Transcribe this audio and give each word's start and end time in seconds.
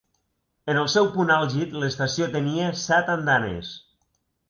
En 0.73 0.79
el 0.83 0.89
seu 0.93 1.09
punt 1.17 1.35
àlgid, 1.35 1.77
l'estació 1.85 2.33
tenia 2.39 2.73
set 2.89 3.15
andanes. 3.21 3.75